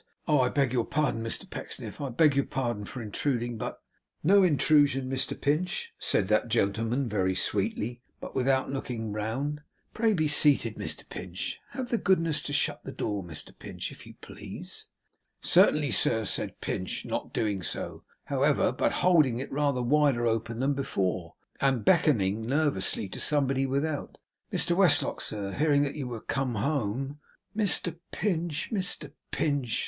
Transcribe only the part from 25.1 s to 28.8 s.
sir, hearing that you were come home' 'Mr Pinch,